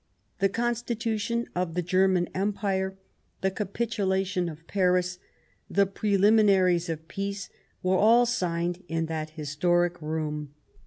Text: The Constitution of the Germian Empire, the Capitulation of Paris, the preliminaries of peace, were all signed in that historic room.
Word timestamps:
The 0.39 0.49
Constitution 0.49 1.47
of 1.53 1.75
the 1.75 1.83
Germian 1.83 2.27
Empire, 2.33 2.97
the 3.41 3.51
Capitulation 3.51 4.49
of 4.49 4.65
Paris, 4.65 5.19
the 5.69 5.85
preliminaries 5.85 6.89
of 6.89 7.07
peace, 7.07 7.49
were 7.83 7.97
all 7.97 8.25
signed 8.25 8.83
in 8.87 9.05
that 9.05 9.29
historic 9.37 10.01
room. 10.01 10.55